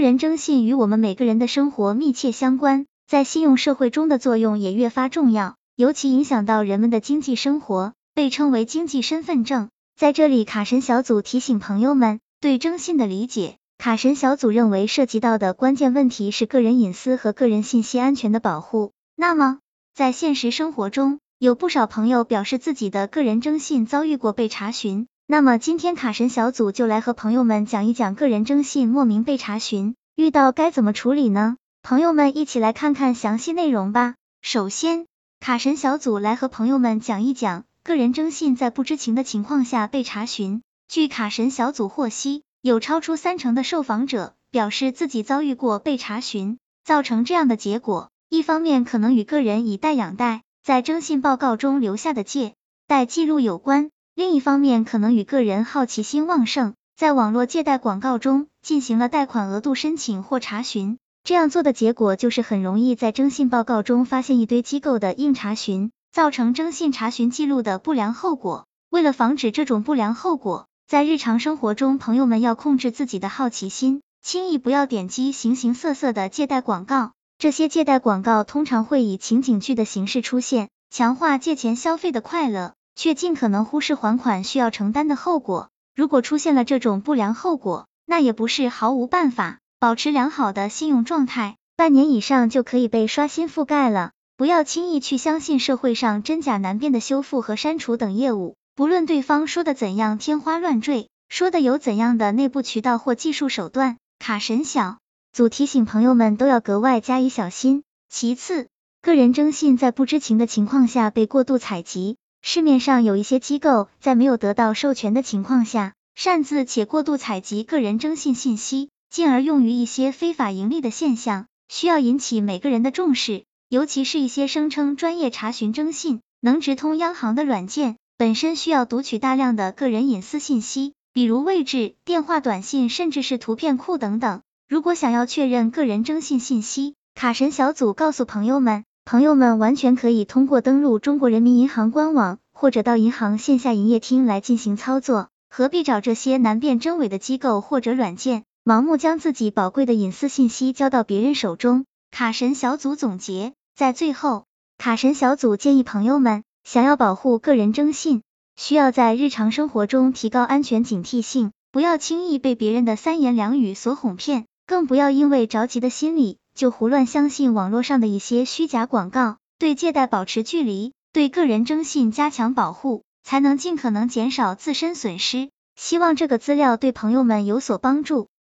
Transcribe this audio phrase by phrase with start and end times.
[0.00, 9.68] 个人征信与我们每个人的生活密切相关，在信用社会中的作用也越发重要，尤其影响到人们的经济生活，被称为经济身份证。
[9.94, 13.58] 在这里，卡神小组提醒朋友们，对征信的理解。
[13.76, 18.92] 卡神小组认为，涉及到的关键问题是个人隐私和个人信息安全的保护。
[19.16, 19.58] 那么，
[19.94, 25.08] 在现实生活中，有不少朋友表示自己的个人征信遭遇过被查询。
[25.32, 31.56] 那么，今天卡神小组就来和朋友们讲一讲个人征信莫名被查询，遇到该怎么处理呢？
[31.84, 34.16] 朋友们一起来看看详细内容吧。
[34.42, 35.06] 首先，
[35.38, 40.62] 卡神小组来和朋友们讲一讲个人征信在不知情的情况下被查询。
[40.88, 42.42] 据卡神小组获悉。
[42.60, 52.54] 有超出三成的受访者表示自己遭遇过被查询，造成这样的结果，一方面可能与个人以贷养贷在征信报告中留下的借
[52.88, 68.66] 贷记录有关，另一方面可能与个人好奇心旺盛，在网络借贷广告中进行了贷款额度申请或查询，这样做的结果就是很容易在征信报告中发现一堆机构的硬查询，造成征信查询记录的不良后果。
[68.90, 77.12] 为了防止这种不良后果，在日常生活中，朋友们要控制自己的好奇心，轻易不要点击形形色色的借贷广告。
[77.38, 85.68] 这些借贷广告通常会以情景剧的形式出现，强化借钱消费的快乐，却尽可能忽视还款需要承担的后果。
[85.94, 89.58] 如果出现了这种不良后果，那也不是毫无办法。
[89.78, 94.12] 保持良好的信用状态，半年以上就可以被刷新覆盖了。
[94.36, 98.56] 不要轻易去相信社会上真假难辨的修复和删除等业务。
[98.74, 104.98] 不论对方说的怎样天花乱坠，说的有怎样的内部渠道或技术手段，卡神小
[105.32, 107.82] 组提醒朋友们都要格外加以小心。
[108.08, 108.68] 其次，
[109.02, 123.44] 个人征信在不知情的情况下被过度采集，市面上有一些机构在没有得到授权的情况下，擅自且过度采集个人征信信息，进而用于一些非法盈利的现象，需要引起每个人的重视。
[123.68, 127.96] 尤其是一些声称专业查询征信、能直通央行的软件。
[128.18, 134.42] 本身需要读取大量的个人隐私信息，比如位置、电话、短信，甚至是图片库等等。
[134.68, 145.28] 如果想要确认个人征信信息，卡神小组告诉朋友们，朋友们完全可以通过登录中国人民银行官网，或者到银行线下营业厅来进行操作。
[145.48, 151.86] 何必找这些难辨真伪的机构或者软件，盲目将自己宝贵的隐私信息交到别人手中？
[152.12, 154.44] 卡神小组总结，在最后，
[154.78, 156.44] 卡神小组建议朋友们。
[156.62, 158.22] 想要保护个人征信，
[158.54, 169.38] 需要在日常生活中提高安全警惕性，不要轻易被别人的三言两语所哄骗，更不要因为着急的心理就胡乱相信网络上的一些虚假广告。
[169.58, 175.48] 对借贷保持距离，对个人征信加强保护，才能尽可能减少自身损失。
[175.74, 178.28] 希望这个资料对朋友们有所帮助。